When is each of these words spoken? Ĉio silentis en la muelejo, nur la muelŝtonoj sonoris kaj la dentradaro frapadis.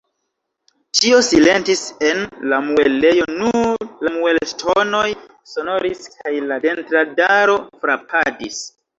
Ĉio 0.99 1.17
silentis 1.25 1.81
en 2.05 2.21
la 2.53 2.57
muelejo, 2.69 3.27
nur 3.41 3.85
la 4.07 4.13
muelŝtonoj 4.15 5.03
sonoris 5.51 6.01
kaj 6.15 6.33
la 6.53 6.57
dentradaro 6.65 7.59
frapadis. 7.85 8.59